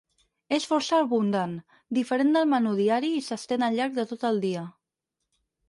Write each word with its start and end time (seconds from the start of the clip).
És 0.55 0.63
força 0.69 1.01
abundant, 1.01 1.53
diferent 1.99 2.33
del 2.37 2.49
menú 2.55 2.73
diari 2.81 3.13
i 3.21 3.21
s'estén 3.29 3.69
al 3.71 3.79
llarg 3.81 3.97
de 4.01 4.09
tot 4.15 4.29
el 4.33 4.45
dia. 4.51 4.69